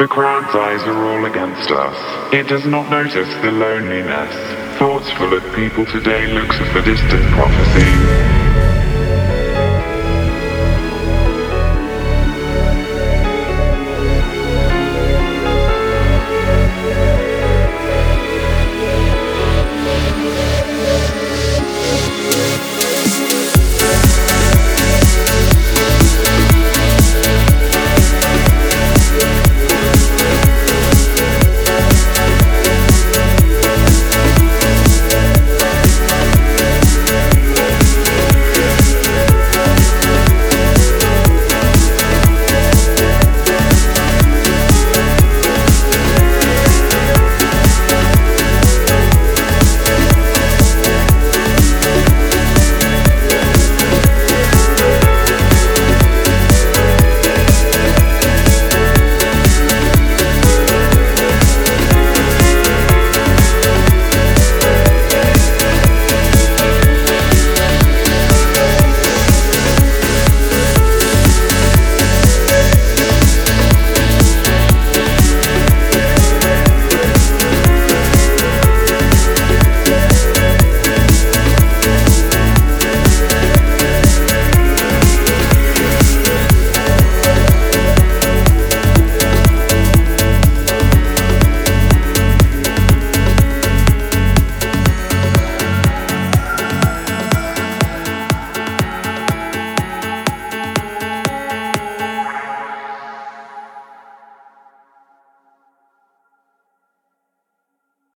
[0.00, 2.32] The crowd's eyes are all against us.
[2.32, 4.34] It does not notice the loneliness.
[4.78, 8.39] Thoughts full of people today looks at the distant prophecy.